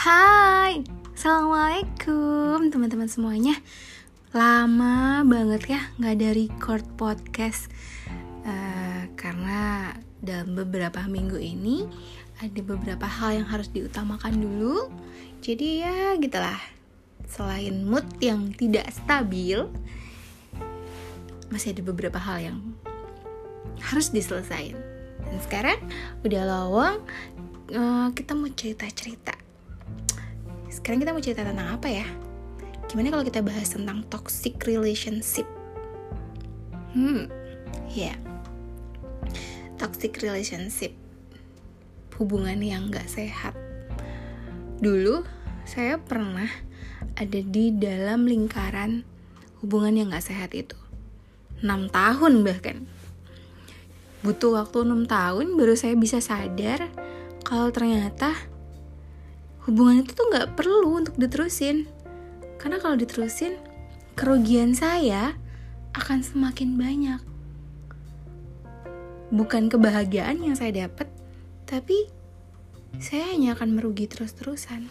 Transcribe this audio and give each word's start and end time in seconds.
Hai, 0.00 0.80
Assalamualaikum 1.12 2.72
teman-teman 2.72 3.04
semuanya. 3.04 3.52
Lama 4.32 5.20
banget 5.28 5.76
ya 5.76 5.80
nggak 6.00 6.14
ada 6.16 6.28
record 6.32 6.84
podcast. 6.96 7.68
Uh, 8.40 9.12
Karena 9.12 9.92
dalam 10.24 10.56
beberapa 10.56 11.04
minggu 11.04 11.36
ini 11.36 11.84
Ada 12.40 12.64
beberapa 12.64 13.04
hal 13.04 13.44
yang 13.44 13.48
harus 13.52 13.68
diutamakan 13.68 14.40
dulu. 14.40 14.88
Jadi 15.44 15.84
ya 15.84 16.16
gitulah. 16.16 16.56
Selain 17.28 17.84
mood 17.84 18.08
yang 18.24 18.56
tidak 18.56 18.88
stabil 18.96 19.68
Masih 21.52 21.76
ada 21.76 21.84
beberapa 21.84 22.16
hal 22.16 22.40
yang 22.40 22.58
harus 23.84 24.08
diselesaikan. 24.08 24.80
Dan 25.28 25.38
sekarang 25.44 25.76
udah 26.24 26.42
lowong 26.48 26.96
uh, 27.76 28.08
kita 28.16 28.32
mau 28.32 28.48
cerita-cerita 28.48 29.39
sekarang 30.70 31.02
kita 31.02 31.12
mau 31.12 31.22
cerita 31.22 31.42
tentang 31.42 31.76
apa 31.76 31.88
ya? 31.90 32.06
Gimana 32.90 33.14
kalau 33.14 33.22
kita 33.22 33.42
bahas 33.42 33.70
tentang 33.70 34.02
toxic 34.10 34.58
relationship? 34.66 35.46
Hmm, 36.90 37.30
ya. 37.94 38.14
Yeah. 38.14 38.18
Toxic 39.78 40.18
relationship. 40.18 40.90
Hubungan 42.18 42.58
yang 42.58 42.90
gak 42.90 43.06
sehat. 43.06 43.54
Dulu, 44.82 45.22
saya 45.62 46.02
pernah 46.02 46.50
ada 47.14 47.40
di 47.44 47.70
dalam 47.70 48.26
lingkaran 48.26 49.06
hubungan 49.62 49.94
yang 49.94 50.10
gak 50.10 50.26
sehat 50.26 50.50
itu. 50.56 50.74
6 51.62 51.92
tahun 51.92 52.42
bahkan. 52.42 52.88
Butuh 54.26 54.58
waktu 54.64 54.82
6 54.82 55.06
tahun 55.06 55.46
baru 55.54 55.76
saya 55.76 55.94
bisa 55.94 56.18
sadar 56.18 56.88
kalau 57.44 57.70
ternyata 57.72 58.36
hubungan 59.68 60.04
itu 60.04 60.12
tuh 60.16 60.26
nggak 60.32 60.56
perlu 60.56 61.00
untuk 61.00 61.14
diterusin. 61.20 61.88
Karena 62.60 62.80
kalau 62.80 62.96
diterusin 62.96 63.56
kerugian 64.16 64.76
saya 64.76 65.36
akan 65.96 66.20
semakin 66.20 66.76
banyak. 66.76 67.20
Bukan 69.30 69.70
kebahagiaan 69.70 70.42
yang 70.42 70.58
saya 70.58 70.86
dapat 70.86 71.06
tapi 71.70 72.10
saya 72.98 73.30
hanya 73.30 73.54
akan 73.54 73.78
merugi 73.78 74.10
terus-terusan. 74.10 74.90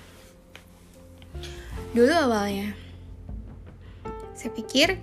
Dulu 1.92 2.14
awalnya 2.16 2.72
saya 4.40 4.56
pikir 4.56 4.96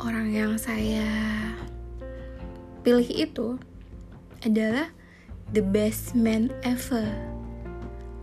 orang 0.00 0.32
yang 0.32 0.56
saya 0.56 1.04
pilih 2.80 3.04
itu 3.04 3.60
adalah 4.40 4.88
the 5.52 5.60
best 5.60 6.16
man 6.16 6.48
ever 6.64 7.04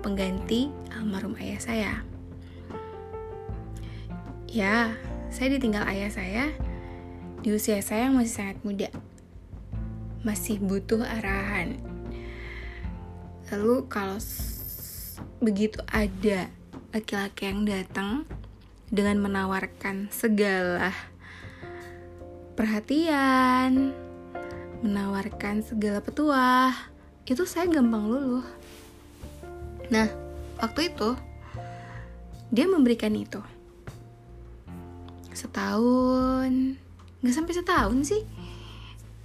pengganti 0.07 0.71
almarhum 0.95 1.35
ayah 1.35 1.59
saya. 1.59 1.93
Ya, 4.47 4.95
saya 5.27 5.59
ditinggal 5.59 5.83
ayah 5.83 6.07
saya 6.07 6.55
di 7.43 7.51
usia 7.51 7.83
saya 7.83 8.07
yang 8.07 8.15
masih 8.15 8.31
sangat 8.39 8.57
muda. 8.63 8.87
Masih 10.23 10.63
butuh 10.63 11.03
arahan. 11.03 11.75
Lalu 13.51 13.83
kalau 13.91 14.15
begitu 15.43 15.83
ada 15.91 16.47
laki-laki 16.95 17.51
yang 17.51 17.67
datang 17.67 18.23
dengan 18.87 19.19
menawarkan 19.19 20.07
segala 20.07 20.95
perhatian, 22.55 23.91
menawarkan 24.87 25.67
segala 25.67 25.99
petuah, 25.99 26.71
itu 27.27 27.43
saya 27.43 27.67
gampang 27.67 28.07
luluh. 28.07 28.47
Nah, 29.87 30.07
waktu 30.59 30.91
itu 30.91 31.15
dia 32.51 32.67
memberikan 32.67 33.11
itu. 33.15 33.39
Setahun, 35.31 36.79
nggak 37.23 37.35
sampai 37.35 37.53
setahun 37.55 37.97
sih. 38.03 38.23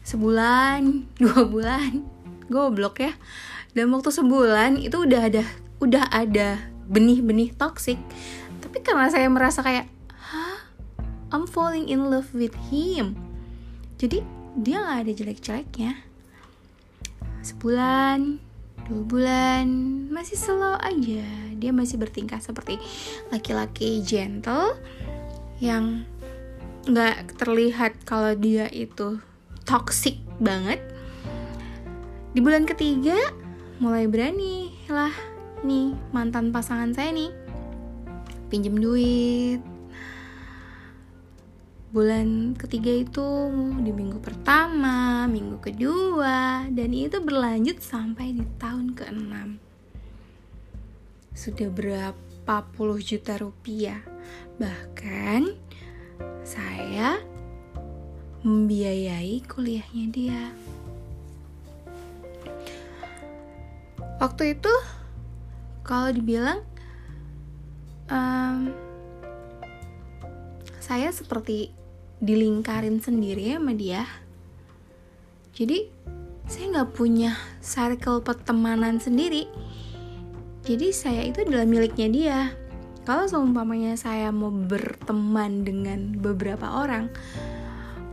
Sebulan, 0.03 0.83
dua 1.23 1.47
bulan, 1.47 2.03
goblok 2.51 3.03
ya. 3.03 3.13
Dan 3.73 3.89
waktu 3.91 4.13
sebulan 4.13 4.79
itu 4.79 5.03
udah 5.03 5.21
ada, 5.33 5.43
udah 5.81 6.05
ada 6.13 6.61
benih-benih 6.91 7.57
toxic. 7.57 7.97
Tapi 8.61 8.79
karena 8.85 9.09
saya 9.09 9.27
merasa 9.33 9.65
kayak, 9.65 9.89
hah, 10.13 10.61
I'm 11.33 11.49
falling 11.49 11.89
in 11.89 12.13
love 12.13 12.31
with 12.37 12.53
him. 12.69 13.17
Jadi 13.97 14.21
dia 14.59 14.85
nggak 14.85 14.99
ada 15.09 15.13
jelek-jeleknya. 15.17 15.93
Sebulan, 17.41 18.39
dua 18.87 19.03
bulan. 19.07 19.67
Masih 20.11 20.39
slow 20.39 20.79
aja. 20.79 21.25
Dia 21.57 21.71
masih 21.71 21.99
bertingkah 21.99 22.43
seperti 22.43 22.79
laki-laki 23.31 24.03
gentle 24.03 24.77
yang 25.63 26.07
nggak 26.91 27.39
terlihat 27.39 27.95
kalau 28.03 28.35
dia 28.35 28.67
itu 28.71 29.23
toxic 29.63 30.19
banget. 30.43 30.83
Di 32.35 32.41
bulan 32.43 32.67
ketiga 32.67 33.17
mulai 33.79 34.07
berani 34.11 34.75
lah 34.91 35.15
nih 35.63 35.95
mantan 36.11 36.51
pasangan 36.51 36.91
saya 36.91 37.15
nih. 37.15 37.31
Pinjem 38.51 38.77
duit 38.77 39.72
bulan 41.93 42.57
ketiga 42.57 43.05
itu 43.05 43.53
di 43.85 43.93
minggu 43.93 44.17
pertama, 44.25 45.29
minggu 45.29 45.61
kedua, 45.61 46.65
dan 46.73 46.91
itu 46.97 47.21
berlanjut 47.21 47.85
sampai 47.85 48.33
di 48.33 48.49
tahun 48.57 48.97
ke-6. 48.97 49.33
Sudah 51.37 51.69
berapa 51.69 52.57
puluh 52.73 52.97
juta 52.97 53.37
rupiah. 53.37 54.01
Bahkan 54.57 55.53
saya 56.49 57.21
membiayai 58.41 59.45
kuliahnya 59.45 60.07
dia. 60.09 60.45
Waktu 64.17 64.57
itu 64.57 64.73
kalau 65.85 66.09
dibilang 66.09 66.65
um, 68.09 68.73
saya 70.81 71.13
seperti 71.13 71.75
dilingkarin 72.23 73.03
sendiri 73.03 73.59
sama 73.59 73.75
dia. 73.75 74.07
Jadi 75.59 75.91
saya 76.47 76.65
nggak 76.71 76.95
punya 76.95 77.35
circle 77.59 78.23
pertemanan 78.23 79.03
sendiri. 79.03 79.51
Jadi 80.63 80.95
saya 80.95 81.27
itu 81.27 81.43
adalah 81.43 81.67
miliknya 81.67 82.09
dia. 82.09 82.39
Kalau 83.03 83.27
seumpamanya 83.27 83.99
saya 83.99 84.31
mau 84.31 84.55
berteman 84.55 85.67
dengan 85.67 86.15
beberapa 86.15 86.87
orang 86.87 87.11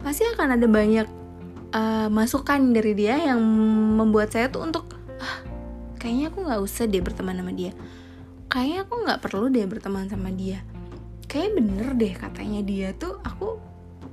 pasti 0.02 0.26
akan 0.26 0.58
ada 0.58 0.66
banyak 0.66 1.06
uh, 1.78 2.10
masukan 2.10 2.74
dari 2.74 2.98
dia 2.98 3.22
yang 3.30 3.38
membuat 4.02 4.34
saya 4.34 4.50
tuh 4.50 4.66
untuk 4.66 4.90
ah, 5.22 5.46
kayaknya 6.02 6.34
aku 6.34 6.50
nggak 6.50 6.62
usah 6.66 6.90
deh 6.90 7.06
berteman 7.06 7.38
sama 7.38 7.54
dia. 7.54 7.78
Kayaknya 8.50 8.80
aku 8.90 8.94
nggak 9.06 9.22
perlu 9.22 9.46
deh 9.54 9.66
berteman 9.70 10.10
sama 10.10 10.34
dia. 10.34 10.66
Kayak 11.30 11.62
bener 11.62 11.94
deh 11.94 12.14
katanya 12.18 12.66
dia 12.66 12.90
tuh 12.98 13.22
aku 13.22 13.69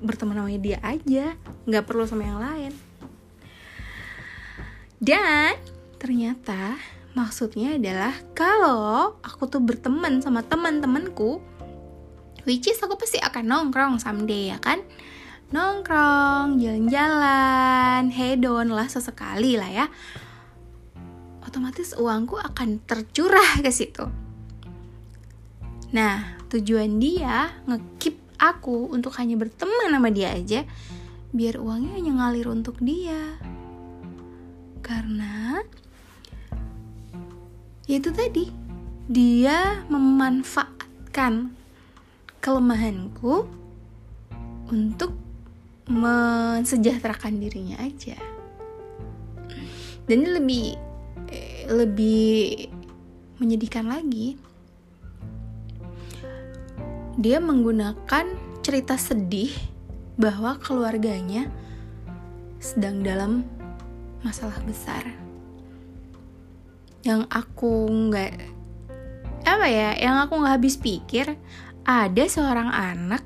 berteman 0.07 0.39
sama 0.39 0.55
dia 0.57 0.79
aja 0.81 1.35
nggak 1.67 1.85
perlu 1.85 2.07
sama 2.07 2.23
yang 2.25 2.39
lain. 2.39 2.73
Dan 5.03 5.59
ternyata 6.01 6.79
maksudnya 7.13 7.77
adalah 7.77 8.15
kalau 8.33 9.21
aku 9.21 9.45
tuh 9.51 9.61
berteman 9.61 10.25
sama 10.25 10.41
teman-temanku 10.47 11.43
which 12.47 12.71
is 12.71 12.81
aku 12.81 12.95
pasti 12.97 13.19
akan 13.21 13.45
nongkrong 13.45 13.99
someday 14.01 14.55
ya 14.55 14.59
kan? 14.63 14.81
Nongkrong 15.51 16.59
jalan-jalan 16.59 18.11
hedon 18.11 18.71
lah 18.71 18.87
sesekali 18.91 19.59
lah 19.59 19.71
ya. 19.71 19.87
Otomatis 21.47 21.95
uangku 21.95 22.35
akan 22.39 22.83
tercurah 22.83 23.63
ke 23.63 23.71
situ. 23.71 24.07
Nah 25.95 26.39
tujuan 26.51 26.99
dia 26.99 27.51
ngekip 27.67 28.26
aku 28.37 28.93
untuk 28.93 29.17
hanya 29.17 29.37
berteman 29.37 29.93
sama 29.93 30.09
dia 30.13 30.33
aja 30.33 30.65
biar 31.37 31.61
uangnya 31.61 31.93
hanya 32.01 32.13
ngalir 32.17 32.49
untuk 32.49 32.79
dia. 32.81 33.37
Karena 34.81 35.61
ya 37.87 37.97
itu 37.99 38.11
tadi 38.15 38.51
dia 39.07 39.87
memanfaatkan 39.91 41.53
kelemahanku 42.41 43.47
untuk 44.71 45.15
mensejahterakan 45.87 47.39
dirinya 47.39 47.79
aja. 47.83 48.19
Dan 50.07 50.23
ini 50.23 50.31
lebih 50.31 50.65
eh, 51.31 51.67
lebih 51.71 52.71
menyedihkan 53.43 53.91
lagi 53.91 54.39
dia 57.17 57.41
menggunakan 57.41 58.29
cerita 58.61 59.01
sedih 59.01 59.53
bahwa 60.21 60.61
keluarganya 60.61 61.49
sedang 62.61 63.01
dalam 63.01 63.45
masalah 64.25 64.61
besar 64.65 65.05
yang 67.05 67.29
aku 67.33 67.89
nggak 67.89 68.33
apa 69.47 69.67
ya 69.71 69.95
yang 69.97 70.17
aku 70.21 70.41
nggak 70.41 70.55
habis 70.59 70.77
pikir 70.77 71.39
ada 71.87 72.25
seorang 72.27 72.69
anak 72.73 73.23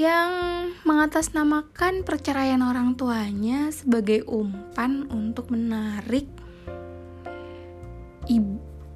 yang 0.00 0.32
mengatasnamakan 0.88 2.08
perceraian 2.08 2.64
orang 2.64 2.96
tuanya 2.96 3.68
sebagai 3.68 4.24
umpan 4.24 5.04
untuk 5.12 5.52
menarik 5.52 6.24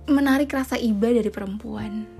menarik 0.08 0.52
rasa 0.52 0.76
iba 0.76 1.08
dari 1.10 1.28
perempuan. 1.32 2.13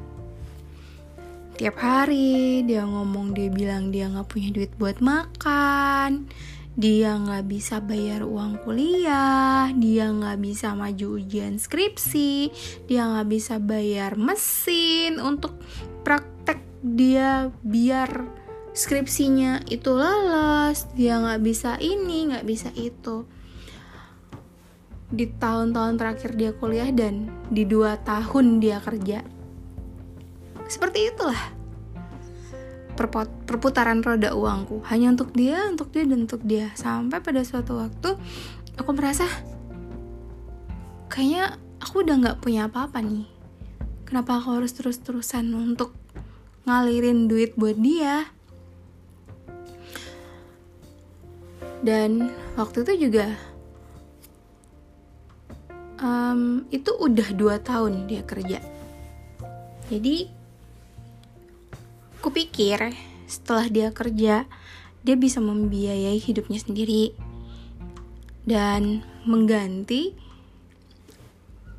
Tiap 1.55 1.79
hari 1.79 2.67
dia 2.67 2.83
ngomong 2.83 3.31
dia 3.31 3.47
bilang 3.47 3.95
dia 3.95 4.11
nggak 4.11 4.27
punya 4.27 4.51
duit 4.51 4.75
buat 4.75 4.99
makan, 4.99 6.27
dia 6.75 7.15
nggak 7.15 7.47
bisa 7.47 7.79
bayar 7.79 8.27
uang 8.27 8.59
kuliah, 8.67 9.71
dia 9.71 10.11
nggak 10.11 10.43
bisa 10.43 10.75
maju 10.75 11.15
ujian 11.15 11.63
skripsi, 11.63 12.51
dia 12.91 13.07
nggak 13.07 13.29
bisa 13.31 13.63
bayar 13.63 14.19
mesin 14.19 15.23
untuk 15.23 15.55
praktek 16.03 16.59
dia 16.83 17.55
biar 17.63 18.27
skripsinya 18.75 19.63
itu 19.71 19.95
lolos, 19.95 20.91
dia 20.99 21.23
nggak 21.23 21.39
bisa 21.39 21.79
ini, 21.79 22.35
nggak 22.35 22.47
bisa 22.51 22.75
itu. 22.75 23.31
Di 25.07 25.31
tahun-tahun 25.31 26.03
terakhir 26.03 26.35
dia 26.35 26.51
kuliah 26.51 26.91
dan 26.91 27.31
di 27.47 27.63
dua 27.63 28.03
tahun 28.03 28.59
dia 28.59 28.83
kerja, 28.83 29.23
seperti 30.75 31.15
itulah. 31.15 31.39
Perputaran 33.47 34.03
roda 34.03 34.35
uangku. 34.35 34.83
Hanya 34.91 35.15
untuk 35.15 35.31
dia 35.31 35.71
untuk 35.71 35.95
dia 35.95 36.03
dan 36.03 36.27
untuk 36.27 36.43
dia. 36.43 36.75
Sampai 36.75 37.23
pada 37.23 37.47
suatu 37.47 37.79
waktu 37.79 38.19
aku 38.75 38.91
merasa 38.91 39.27
kayaknya 41.07 41.63
aku 41.79 42.03
udah 42.03 42.17
nggak 42.19 42.39
punya 42.43 42.67
apa-apa 42.67 42.99
nih. 42.99 43.31
Kenapa 44.03 44.43
aku 44.43 44.59
harus 44.59 44.75
terus-terusan 44.75 45.55
untuk 45.55 45.95
ngalirin 46.67 47.31
duit 47.31 47.55
buat 47.55 47.79
dia? 47.79 48.31
Dan 51.85 52.33
waktu 52.57 52.83
itu 52.83 53.11
juga 53.11 53.29
um, 56.01 56.65
itu 56.73 56.91
udah 56.95 57.29
dua 57.37 57.57
tahun 57.61 58.09
dia 58.09 58.25
kerja. 58.25 58.59
Jadi 59.93 60.34
Kupikir 62.25 62.97
setelah 63.29 63.69
dia 63.69 63.93
kerja, 63.93 64.49
dia 65.05 65.17
bisa 65.21 65.45
membiayai 65.45 66.17
hidupnya 66.17 66.57
sendiri 66.57 67.13
dan 68.49 69.05
mengganti 69.29 70.17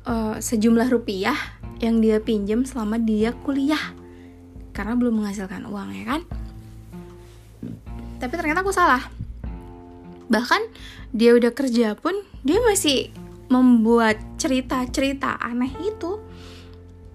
uh, 0.06 0.38
sejumlah 0.38 0.86
rupiah 0.86 1.34
yang 1.82 1.98
dia 1.98 2.22
pinjam 2.22 2.62
selama 2.62 2.94
dia 3.02 3.34
kuliah 3.42 3.90
karena 4.70 4.94
belum 4.94 5.18
menghasilkan 5.18 5.66
uang 5.66 5.90
ya 5.98 6.04
kan. 6.14 6.22
Tapi 8.22 8.32
ternyata 8.38 8.62
aku 8.62 8.70
salah. 8.70 9.02
Bahkan 10.30 10.62
dia 11.10 11.34
udah 11.34 11.50
kerja 11.50 11.98
pun 11.98 12.22
dia 12.46 12.62
masih 12.62 13.10
membuat 13.50 14.18
cerita-cerita 14.38 15.42
aneh 15.42 15.74
itu 15.82 16.22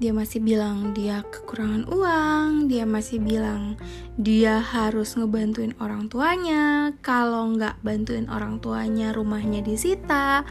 dia 0.02 0.18
masih 0.18 0.42
bilang 0.42 0.98
dia 0.98 1.22
kekurangan 1.22 1.86
uang, 1.86 2.66
dia 2.66 2.90
masih 2.90 3.22
bilang 3.22 3.78
dia 4.18 4.58
harus 4.58 5.14
ngebantuin 5.14 5.78
orang 5.78 6.10
tuanya, 6.10 6.90
kalau 7.06 7.54
nggak 7.54 7.78
bantuin 7.86 8.26
orang 8.26 8.58
tuanya 8.58 9.14
rumahnya 9.14 9.62
disita, 9.62 10.42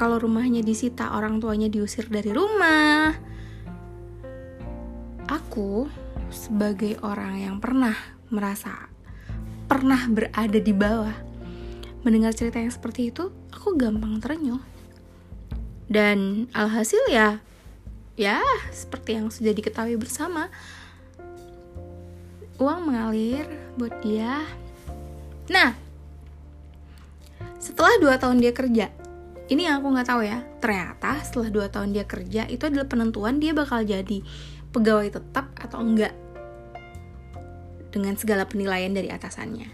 kalau 0.00 0.16
rumahnya 0.16 0.64
disita 0.64 1.12
orang 1.12 1.44
tuanya 1.44 1.68
diusir 1.68 2.08
dari 2.08 2.32
rumah. 2.32 3.12
Aku 5.28 5.92
sebagai 6.32 6.96
orang 7.04 7.36
yang 7.36 7.56
pernah 7.60 8.00
merasa 8.32 8.88
pernah 9.68 10.08
berada 10.08 10.56
di 10.56 10.72
bawah 10.72 11.12
mendengar 12.00 12.32
cerita 12.32 12.64
yang 12.64 12.72
seperti 12.72 13.12
itu, 13.12 13.28
aku 13.52 13.76
gampang 13.76 14.24
terenyuh. 14.24 14.64
Dan 15.84 16.48
alhasil 16.56 17.12
ya 17.12 17.44
ya 18.16 18.40
seperti 18.72 19.20
yang 19.20 19.28
sudah 19.28 19.52
diketahui 19.52 20.00
bersama 20.00 20.48
uang 22.56 22.88
mengalir 22.88 23.44
buat 23.76 23.92
dia. 24.00 24.40
Nah 25.52 25.76
setelah 27.60 28.00
dua 28.00 28.16
tahun 28.16 28.40
dia 28.40 28.56
kerja 28.56 28.88
ini 29.52 29.68
yang 29.68 29.84
aku 29.84 29.92
nggak 29.92 30.08
tahu 30.08 30.22
ya 30.24 30.40
ternyata 30.58 31.20
setelah 31.22 31.48
dua 31.52 31.66
tahun 31.68 31.92
dia 31.92 32.08
kerja 32.08 32.48
itu 32.48 32.66
adalah 32.66 32.88
penentuan 32.88 33.36
dia 33.38 33.52
bakal 33.52 33.84
jadi 33.84 34.24
pegawai 34.72 35.12
tetap 35.12 35.52
atau 35.60 35.84
enggak 35.84 36.16
dengan 37.92 38.16
segala 38.16 38.44
penilaian 38.44 38.92
dari 38.92 39.08
atasannya. 39.08 39.68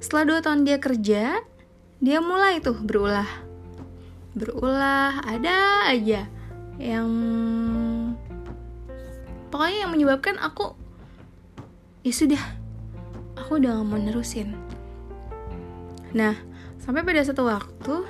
Setelah 0.00 0.24
dua 0.24 0.38
tahun 0.40 0.64
dia 0.64 0.80
kerja 0.80 1.44
dia 2.00 2.18
mulai 2.24 2.64
tuh 2.64 2.80
berulah 2.80 3.28
berulah 4.32 5.20
ada 5.28 5.90
aja 5.92 6.39
yang 6.80 7.10
pokoknya 9.52 9.84
yang 9.84 9.92
menyebabkan 9.92 10.40
aku 10.40 10.72
ya 12.00 12.12
sudah 12.16 12.40
aku 13.36 13.60
udah 13.60 13.76
gak 13.76 13.86
mau 13.86 14.00
nerusin. 14.00 14.56
Nah 16.16 16.34
sampai 16.80 17.04
pada 17.04 17.20
satu 17.20 17.44
waktu 17.44 18.08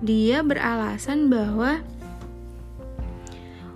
dia 0.00 0.40
beralasan 0.40 1.28
bahwa 1.28 1.84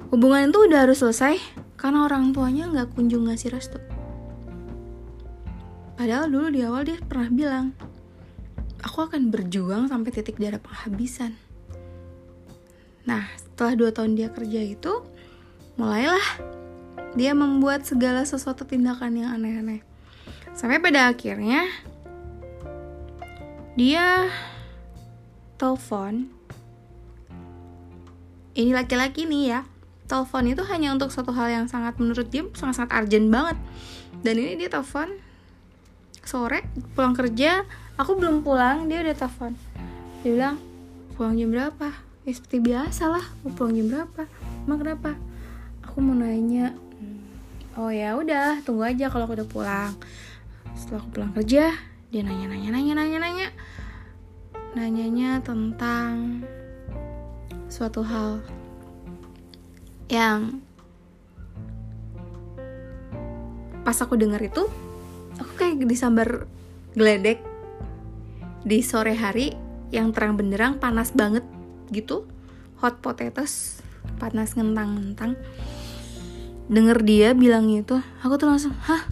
hubungan 0.08 0.48
itu 0.48 0.58
udah 0.64 0.88
harus 0.88 1.04
selesai 1.04 1.36
karena 1.76 2.08
orang 2.08 2.32
tuanya 2.32 2.72
nggak 2.72 2.96
kunjung 2.96 3.28
ngasih 3.28 3.52
restu. 3.52 3.76
Padahal 5.98 6.32
dulu 6.32 6.48
di 6.48 6.64
awal 6.64 6.88
dia 6.88 6.98
pernah 6.98 7.28
bilang 7.28 7.66
aku 8.82 9.06
akan 9.06 9.30
berjuang 9.30 9.86
sampai 9.86 10.10
titik 10.10 10.38
darah 10.38 10.58
penghabisan. 10.58 11.38
Nah, 13.02 13.26
setelah 13.52 13.76
dua 13.76 13.90
tahun 13.92 14.16
dia 14.16 14.32
kerja 14.32 14.64
itu, 14.64 15.04
mulailah 15.76 16.24
dia 17.12 17.36
membuat 17.36 17.84
segala 17.84 18.24
sesuatu 18.24 18.64
tindakan 18.64 19.12
yang 19.20 19.36
aneh-aneh. 19.36 19.84
Sampai 20.56 20.80
pada 20.80 21.12
akhirnya, 21.12 21.68
dia 23.76 24.32
telepon. 25.60 26.32
Ini 28.56 28.72
laki-laki 28.72 29.28
nih 29.28 29.44
ya, 29.52 29.60
telepon 30.08 30.48
itu 30.48 30.64
hanya 30.72 30.96
untuk 30.96 31.12
satu 31.12 31.36
hal 31.36 31.52
yang 31.52 31.66
sangat 31.68 32.00
menurut 32.00 32.32
dia 32.32 32.48
sangat-sangat 32.56 33.04
urgent 33.04 33.28
banget. 33.28 33.56
Dan 34.24 34.34
ini 34.40 34.56
dia 34.56 34.72
telepon 34.72 35.12
sore 36.24 36.64
pulang 36.96 37.12
kerja, 37.12 37.68
aku 38.00 38.16
belum 38.16 38.40
pulang, 38.40 38.88
dia 38.88 39.04
udah 39.04 39.16
telepon. 39.16 39.52
Dia 40.24 40.30
bilang, 40.32 40.56
pulang 41.16 41.36
jam 41.36 41.52
berapa? 41.52 42.11
Ya 42.22 42.32
seperti 42.32 42.62
biasa 42.62 43.10
lah 43.10 43.24
mau 43.42 43.50
pulang 43.54 43.74
jam 43.74 43.86
berapa? 43.90 44.22
Emang 44.66 44.78
kenapa? 44.78 45.10
Aku 45.82 45.98
mau 45.98 46.14
nanya. 46.14 46.74
Oh 47.74 47.88
ya 47.88 48.14
udah 48.14 48.62
tunggu 48.62 48.86
aja 48.86 49.10
kalau 49.10 49.26
aku 49.26 49.34
udah 49.42 49.48
pulang. 49.48 49.92
Setelah 50.78 51.02
aku 51.02 51.08
pulang 51.18 51.32
kerja 51.34 51.74
dia 52.12 52.22
nanya 52.22 52.46
nanya 52.46 52.70
nanya 52.70 52.92
nanya 52.94 53.18
nanya. 53.18 53.48
Nanyanya 54.72 55.30
tentang 55.44 56.44
suatu 57.72 58.04
hal 58.04 58.44
yang 60.12 60.60
pas 63.82 63.96
aku 63.98 64.14
denger 64.14 64.52
itu 64.52 64.68
aku 65.40 65.52
kayak 65.56 65.82
disambar 65.88 66.44
geledek 66.92 67.40
di 68.62 68.84
sore 68.84 69.16
hari 69.16 69.56
yang 69.90 70.14
terang 70.14 70.38
benderang 70.38 70.78
panas 70.78 71.10
banget 71.16 71.42
gitu. 71.92 72.24
Hot 72.80 72.98
potatoes 72.98 73.84
panas 74.18 74.54
ngentang-ngentang. 74.54 75.38
Denger 76.70 76.98
dia 77.02 77.28
bilang 77.34 77.68
itu 77.70 77.98
aku 78.22 78.34
tuh 78.38 78.48
langsung 78.48 78.74
hah? 78.86 79.06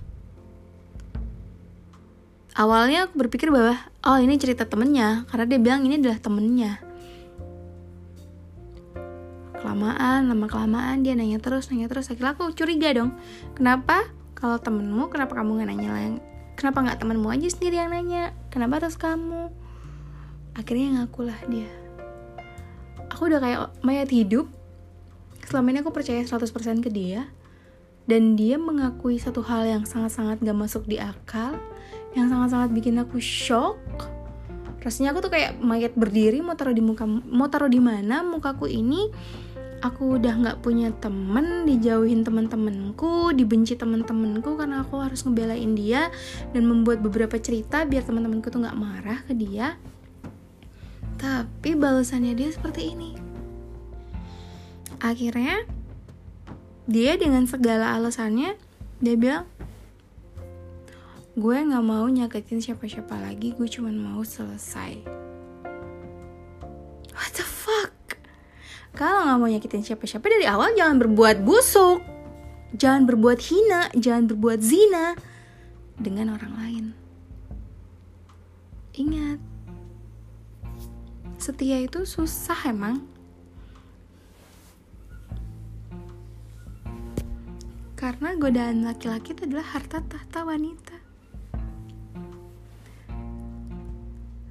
Awalnya 2.55 3.09
aku 3.09 3.27
berpikir 3.27 3.49
bahwa 3.49 3.79
oh 4.05 4.19
ini 4.19 4.37
cerita 4.37 4.67
temennya 4.67 5.25
karena 5.31 5.45
dia 5.47 5.59
bilang 5.59 5.81
ini 5.87 5.99
adalah 5.99 6.19
temennya. 6.19 6.83
Kelamaan 9.61 10.33
lama 10.33 10.47
kelamaan 10.49 11.05
dia 11.05 11.15
nanya 11.15 11.39
terus 11.39 11.69
nanya 11.69 11.87
terus. 11.87 12.11
Akhirnya 12.11 12.35
aku 12.35 12.53
curiga 12.55 12.91
dong 12.97 13.17
kenapa 13.55 14.09
kalau 14.35 14.57
temenmu 14.57 15.13
kenapa 15.13 15.37
kamu 15.37 15.61
nggak 15.61 15.69
nanya 15.69 15.91
yang 16.01 16.17
kenapa 16.57 16.81
nggak 16.81 16.99
temenmu 17.01 17.29
aja 17.29 17.49
sendiri 17.49 17.77
yang 17.81 17.93
nanya? 17.93 18.33
Kenapa 18.49 18.83
harus 18.83 18.97
kamu? 18.97 19.53
Akhirnya 20.59 21.03
ngakulah 21.03 21.39
dia 21.47 21.80
aku 23.11 23.29
udah 23.29 23.41
kayak 23.43 23.61
mayat 23.83 24.09
hidup. 24.09 24.47
Selama 25.45 25.75
ini 25.75 25.79
aku 25.83 25.91
percaya 25.91 26.23
100% 26.23 26.81
ke 26.81 26.91
dia. 26.91 27.27
Dan 28.09 28.35
dia 28.35 28.59
mengakui 28.59 29.21
satu 29.21 29.45
hal 29.45 29.69
yang 29.69 29.85
sangat-sangat 29.87 30.43
gak 30.43 30.57
masuk 30.57 30.83
di 30.89 30.99
akal 30.99 31.55
yang 32.17 32.27
sangat-sangat 32.27 32.75
bikin 32.75 32.99
aku 32.99 33.23
shock. 33.23 33.79
Rasanya 34.81 35.13
aku 35.13 35.29
tuh 35.29 35.33
kayak 35.37 35.61
mayat 35.61 35.93
berdiri 35.95 36.41
mau 36.41 36.57
taruh 36.57 36.73
di 36.73 36.81
muka 36.81 37.05
mau 37.07 37.47
taruh 37.53 37.69
di 37.69 37.79
mana 37.79 38.25
mukaku 38.25 38.67
ini 38.67 39.13
aku 39.81 40.21
udah 40.21 40.35
nggak 40.41 40.59
punya 40.61 40.93
temen 41.01 41.65
dijauhin 41.65 42.25
teman-temanku 42.25 43.33
dibenci 43.33 43.77
teman-temanku 43.77 44.57
karena 44.57 44.85
aku 44.85 45.01
harus 45.01 45.25
ngebelain 45.25 45.73
dia 45.73 46.13
dan 46.53 46.69
membuat 46.69 47.01
beberapa 47.01 47.41
cerita 47.41 47.89
biar 47.89 48.05
teman-temanku 48.05 48.53
tuh 48.53 48.61
nggak 48.61 48.77
marah 48.77 49.21
ke 49.25 49.33
dia 49.33 49.81
tapi 51.21 51.77
balasannya 51.77 52.33
dia 52.33 52.49
seperti 52.49 52.97
ini. 52.97 53.13
Akhirnya 55.05 55.69
dia 56.89 57.21
dengan 57.21 57.45
segala 57.45 57.93
alasannya 57.93 58.57
dia 59.05 59.15
bilang 59.21 59.45
gue 61.37 61.57
nggak 61.57 61.85
mau 61.85 62.09
nyakitin 62.09 62.59
siapa-siapa 62.59 63.15
lagi 63.21 63.53
gue 63.53 63.69
cuma 63.69 63.93
mau 63.93 64.25
selesai. 64.25 65.05
What 67.13 67.33
the 67.37 67.45
fuck? 67.45 68.17
Kalau 68.97 69.29
nggak 69.29 69.39
mau 69.39 69.49
nyakitin 69.49 69.85
siapa-siapa 69.85 70.25
dari 70.25 70.49
awal 70.49 70.73
jangan 70.73 70.97
berbuat 71.05 71.45
busuk. 71.45 72.01
Jangan 72.71 73.05
berbuat 73.05 73.39
hina 73.45 73.93
jangan 73.93 74.25
berbuat 74.33 74.61
zina 74.65 75.19
dengan 76.01 76.33
orang 76.33 76.53
lain. 76.57 76.85
Ingat 78.97 79.50
setia 81.41 81.81
itu 81.81 82.05
susah 82.05 82.69
emang. 82.69 83.01
Karena 87.97 88.37
godaan 88.37 88.85
laki-laki 88.85 89.33
itu 89.33 89.49
adalah 89.49 89.77
harta 89.77 90.05
tahta 90.05 90.45
wanita. 90.45 90.97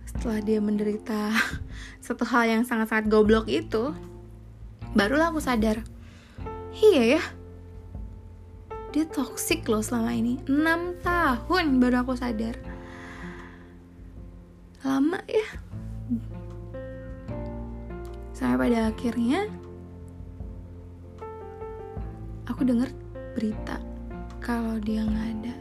Setelah 0.09 0.41
dia 0.41 0.59
menderita 0.59 1.33
satu 2.05 2.25
hal 2.25 2.49
yang 2.49 2.63
sangat-sangat 2.65 3.09
goblok 3.09 3.45
itu 3.45 3.93
barulah 4.97 5.29
aku 5.29 5.37
sadar 5.37 5.85
iya 6.81 7.17
ya 7.17 7.23
dia 8.89 9.05
toxic 9.05 9.69
loh 9.69 9.85
selama 9.85 10.17
ini. 10.17 10.41
6 10.49 11.05
tahun 11.05 11.65
baru 11.77 12.01
aku 12.01 12.17
sadar. 12.17 12.57
Lama 14.81 15.21
ya 15.29 15.58
pada 18.59 18.91
akhirnya 18.91 19.47
aku 22.43 22.67
dengar 22.67 22.91
berita 23.31 23.79
kalau 24.43 24.75
dia 24.83 25.07
nggak 25.07 25.27
ada 25.39 25.55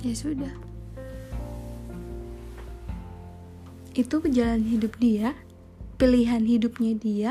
ya 0.00 0.14
sudah 0.16 0.66
itu 3.96 4.20
jalan 4.28 4.60
hidup 4.60 4.92
dia, 5.00 5.32
pilihan 5.96 6.44
hidupnya 6.44 6.92
dia. 7.00 7.30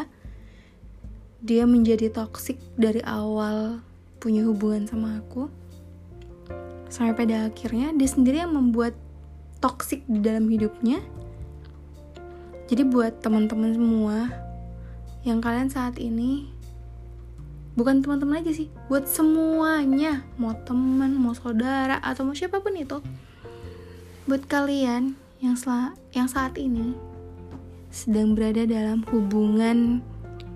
Dia 1.46 1.70
menjadi 1.70 2.10
toksik 2.10 2.58
dari 2.74 3.06
awal 3.06 3.86
punya 4.18 4.42
hubungan 4.50 4.89
sama 4.89 5.22
aku. 5.22 5.46
Sampai 6.89 7.13
pada 7.13 7.54
akhirnya 7.54 7.94
dia 7.94 8.10
sendiri 8.10 8.42
yang 8.42 8.58
membuat 8.58 8.98
toksik 9.62 10.01
di 10.10 10.25
dalam 10.25 10.50
hidupnya. 10.50 11.06
Jadi 12.65 12.81
buat 12.81 13.22
teman-teman 13.22 13.77
semua 13.77 14.17
yang 15.22 15.38
kalian 15.38 15.69
saat 15.69 16.01
ini 16.01 16.50
bukan 17.77 18.00
teman-teman 18.01 18.41
aja 18.41 18.55
sih, 18.55 18.72
buat 18.88 19.05
semuanya, 19.05 20.24
mau 20.39 20.55
teman, 20.65 21.13
mau 21.13 21.36
saudara 21.36 22.00
atau 22.01 22.25
mau 22.25 22.34
siapa 22.34 22.63
pun 22.63 22.74
itu. 22.74 22.98
Buat 24.25 24.50
kalian 24.50 25.13
yang 25.43 25.53
sel 25.60 25.93
yang 26.15 26.25
saat 26.25 26.57
ini 26.57 26.98
sedang 27.93 28.34
berada 28.34 28.65
dalam 28.65 29.05
hubungan 29.13 30.01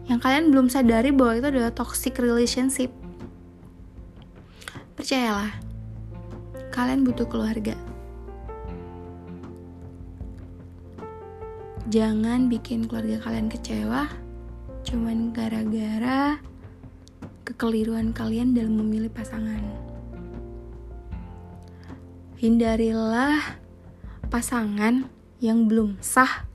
yang 0.10 0.18
kalian 0.18 0.50
belum 0.50 0.68
sadari 0.68 1.14
bahwa 1.14 1.38
itu 1.38 1.48
adalah 1.54 1.72
toxic 1.72 2.18
relationship. 2.18 2.90
Percayalah, 4.98 5.54
kalian 6.74 7.06
butuh 7.06 7.30
keluarga. 7.30 7.89
Jangan 11.90 12.54
bikin 12.54 12.86
keluarga 12.86 13.18
kalian 13.18 13.50
kecewa 13.50 14.06
cuman 14.86 15.34
gara-gara 15.34 16.38
kekeliruan 17.42 18.14
kalian 18.14 18.54
dalam 18.54 18.78
memilih 18.78 19.10
pasangan. 19.10 19.58
Hindarilah 22.38 23.42
pasangan 24.30 25.10
yang 25.42 25.66
belum 25.66 25.98
sah 25.98 26.46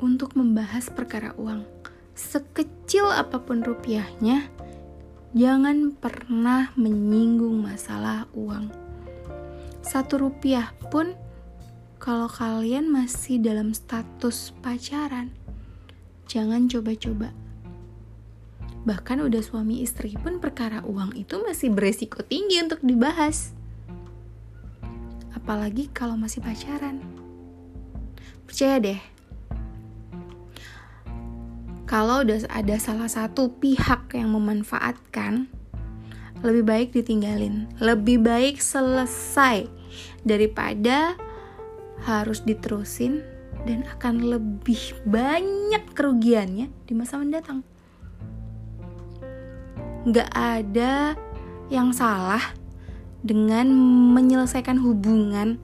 untuk 0.00 0.32
membahas 0.32 0.88
perkara 0.88 1.36
uang. 1.36 1.68
Sekecil 2.16 3.04
apa 3.12 3.36
pun 3.44 3.60
rupiahnya, 3.68 4.48
jangan 5.36 5.92
pernah 5.92 6.72
menyinggung 6.72 7.68
masalah 7.68 8.24
uang. 8.32 8.72
Satu 9.84 10.24
rupiah 10.24 10.72
pun, 10.88 11.27
kalau 12.08 12.24
kalian 12.24 12.88
masih 12.88 13.36
dalam 13.36 13.76
status 13.76 14.56
pacaran, 14.64 15.28
jangan 16.24 16.64
coba-coba. 16.64 17.36
Bahkan 18.88 19.28
udah 19.28 19.44
suami 19.44 19.84
istri 19.84 20.16
pun 20.16 20.40
perkara 20.40 20.80
uang 20.88 21.20
itu 21.20 21.36
masih 21.44 21.68
beresiko 21.68 22.24
tinggi 22.24 22.64
untuk 22.64 22.80
dibahas 22.80 23.52
apalagi 25.36 25.92
kalau 25.92 26.16
masih 26.16 26.40
pacaran. 26.40 27.04
Percaya 28.48 28.80
deh, 28.80 29.00
kalau 31.84 32.24
udah 32.24 32.40
ada 32.48 32.80
salah 32.80 33.12
satu 33.12 33.52
pihak 33.60 34.16
yang 34.16 34.32
memanfaatkan, 34.32 35.44
lebih 36.40 36.64
baik 36.64 36.88
ditinggalin, 36.96 37.68
lebih 37.84 38.24
baik 38.24 38.64
selesai 38.64 39.68
daripada 40.24 41.27
harus 42.06 42.44
diterusin 42.46 43.22
dan 43.66 43.82
akan 43.96 44.22
lebih 44.28 44.94
banyak 45.08 45.82
kerugiannya 45.96 46.70
di 46.86 46.92
masa 46.94 47.18
mendatang. 47.18 47.66
Gak 50.08 50.30
ada 50.32 51.18
yang 51.68 51.92
salah 51.92 52.54
dengan 53.20 53.68
menyelesaikan 54.14 54.78
hubungan 54.80 55.58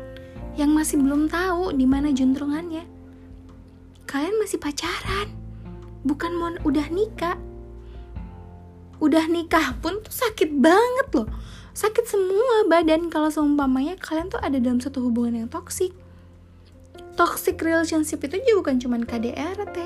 yang 0.55 0.75
masih 0.75 1.01
belum 1.01 1.31
tahu 1.31 1.75
di 1.75 1.87
mana 1.87 2.11
juntrungannya. 2.11 2.87
Kalian 4.05 4.37
masih 4.39 4.61
pacaran, 4.61 5.33
bukan 6.07 6.33
mau 6.37 6.51
udah 6.63 6.87
nikah. 6.93 7.39
Udah 9.03 9.27
nikah 9.27 9.75
pun 9.83 9.99
tuh 10.05 10.15
sakit 10.15 10.55
banget 10.61 11.09
loh. 11.15 11.29
Sakit 11.75 12.07
semua 12.07 12.71
badan 12.71 13.11
kalau 13.11 13.27
seumpamanya 13.33 13.99
kalian 13.99 14.31
tuh 14.31 14.39
ada 14.39 14.63
dalam 14.63 14.79
satu 14.79 15.03
hubungan 15.03 15.45
yang 15.45 15.51
toksik. 15.51 15.91
Toxic 17.15 17.55
relationship 17.63 18.27
itu 18.27 18.43
juga 18.43 18.55
bukan 18.67 18.77
cuma 18.83 18.97
KDRT. 18.99 19.79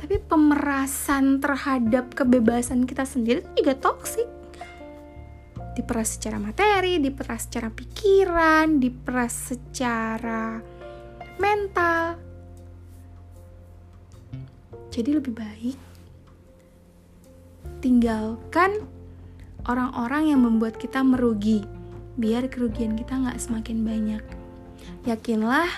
Tapi 0.00 0.20
pemerasan 0.24 1.40
terhadap 1.40 2.12
kebebasan 2.12 2.84
kita 2.84 3.08
sendiri 3.08 3.40
itu 3.40 3.64
juga 3.64 3.74
toksik 3.76 4.28
diperas 5.74 6.16
secara 6.16 6.38
materi, 6.38 7.02
diperas 7.02 7.50
secara 7.50 7.68
pikiran, 7.68 8.78
diperas 8.78 9.34
secara 9.52 10.62
mental. 11.42 12.14
Jadi 14.94 15.10
lebih 15.10 15.34
baik 15.34 15.78
tinggalkan 17.82 18.80
orang-orang 19.68 20.32
yang 20.32 20.40
membuat 20.40 20.80
kita 20.80 21.04
merugi, 21.04 21.66
biar 22.16 22.48
kerugian 22.48 22.96
kita 22.96 23.12
nggak 23.12 23.36
semakin 23.36 23.84
banyak. 23.84 24.24
Yakinlah 25.04 25.68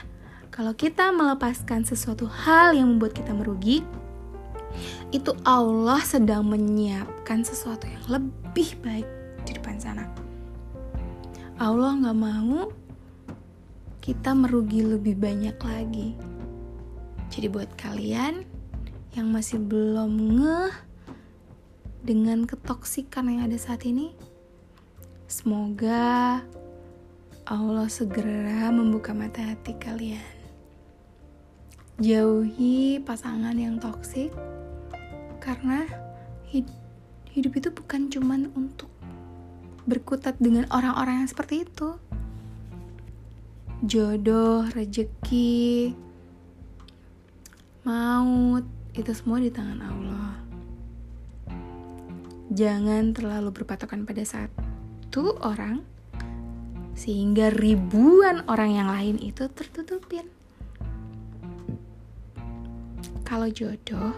kalau 0.54 0.72
kita 0.72 1.12
melepaskan 1.12 1.84
sesuatu 1.84 2.24
hal 2.24 2.72
yang 2.72 2.96
membuat 2.96 3.12
kita 3.12 3.36
merugi, 3.36 3.84
itu 5.12 5.32
Allah 5.44 6.00
sedang 6.00 6.48
menyiapkan 6.48 7.44
sesuatu 7.44 7.84
yang 7.84 8.04
lebih 8.08 8.76
baik 8.80 9.08
di 9.44 9.52
depan 9.56 9.76
sana. 9.76 10.08
Allah 11.56 11.96
nggak 11.96 12.18
mau 12.18 12.72
kita 14.00 14.32
merugi 14.32 14.80
lebih 14.86 15.18
banyak 15.18 15.56
lagi. 15.60 16.14
Jadi 17.32 17.46
buat 17.50 17.68
kalian 17.74 18.46
yang 19.18 19.32
masih 19.32 19.58
belum 19.58 20.40
ngeh 20.40 20.74
dengan 22.06 22.46
ketoksikan 22.46 23.26
yang 23.28 23.50
ada 23.50 23.58
saat 23.58 23.82
ini, 23.82 24.14
semoga 25.26 26.38
Allah 27.46 27.86
segera 27.86 28.74
membuka 28.74 29.14
mata 29.14 29.38
hati 29.38 29.78
kalian. 29.78 30.34
Jauhi 32.02 32.98
pasangan 33.06 33.54
yang 33.54 33.78
toksik 33.78 34.34
karena 35.38 35.86
hidup 37.30 37.52
itu 37.54 37.70
bukan 37.70 38.10
cuman 38.10 38.50
untuk 38.58 38.90
berkutat 39.86 40.34
dengan 40.42 40.66
orang-orang 40.74 41.22
yang 41.22 41.30
seperti 41.30 41.62
itu. 41.62 41.94
Jodoh, 43.86 44.66
rejeki, 44.74 45.94
maut, 47.86 48.66
itu 48.98 49.12
semua 49.14 49.38
di 49.38 49.54
tangan 49.54 49.86
Allah. 49.86 50.34
Jangan 52.50 53.14
terlalu 53.14 53.54
berpatokan 53.54 54.02
pada 54.02 54.26
satu 54.26 55.38
orang 55.46 55.94
sehingga 56.96 57.52
ribuan 57.52 58.40
orang 58.48 58.72
yang 58.72 58.88
lain 58.88 59.16
itu 59.20 59.44
tertutupin. 59.52 60.32
Kalau 63.20 63.52
jodoh, 63.52 64.16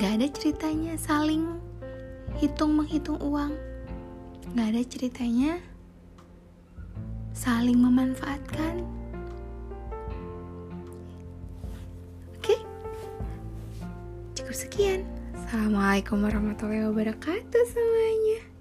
gak 0.00 0.16
ada 0.16 0.26
ceritanya 0.32 0.96
saling 0.96 1.60
hitung 2.40 2.80
menghitung 2.80 3.20
uang, 3.20 3.52
gak 4.56 4.72
ada 4.72 4.82
ceritanya 4.88 5.60
saling 7.36 7.76
memanfaatkan. 7.76 8.80
Oke, 12.40 12.56
cukup 14.32 14.56
sekian. 14.56 15.04
Assalamualaikum 15.44 16.24
warahmatullahi 16.24 16.88
wabarakatuh 16.88 17.62
semuanya. 17.68 18.53